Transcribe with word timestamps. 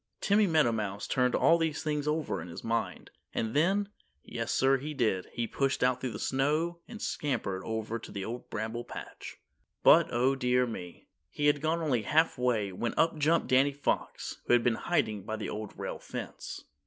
Timmy 0.19 0.47
Meadowmouse 0.47 1.05
turned 1.07 1.35
all 1.35 1.59
these 1.59 1.83
things 1.83 2.07
over 2.07 2.41
in 2.41 2.47
his 2.47 2.63
mind, 2.63 3.11
and 3.35 3.55
then 3.55 3.89
yes, 4.23 4.51
sir, 4.51 4.77
he 4.79 4.95
did 4.95 5.27
he 5.31 5.45
pushed 5.45 5.83
out 5.83 6.01
through 6.01 6.09
the 6.13 6.17
snow 6.17 6.79
and 6.87 6.99
scampered 6.99 7.61
over 7.63 7.99
to 7.99 8.11
the 8.11 8.25
Old 8.25 8.49
Bramble 8.49 8.83
Patch. 8.83 9.37
But, 9.83 10.07
oh 10.11 10.33
dear 10.33 10.65
me. 10.65 11.05
He 11.29 11.45
had 11.45 11.61
gone 11.61 11.83
only 11.83 12.01
half 12.01 12.35
way 12.35 12.71
when 12.71 12.95
up 12.97 13.19
jumped 13.19 13.47
Danny 13.49 13.73
Fox, 13.73 14.41
who 14.47 14.53
had 14.53 14.63
been 14.63 14.73
hiding 14.73 15.21
by 15.21 15.35
the 15.35 15.49
Old 15.49 15.77
Rail 15.77 15.99
Fence. 15.99 16.63